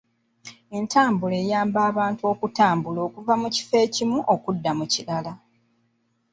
Entambula 0.77 1.35
eyamba 1.43 1.79
abantu 1.89 2.23
okutambula 2.31 2.99
okuva 3.07 3.33
mu 3.41 3.47
kifo 3.55 3.75
ekimu 3.85 4.17
okudda 4.33 4.71
mu 4.79 4.85
kirala. 4.93 5.33